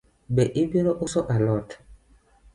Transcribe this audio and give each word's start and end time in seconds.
Be 0.37 0.45
obiro 0.61 0.91
uso 1.07 1.21
alot? 1.35 1.77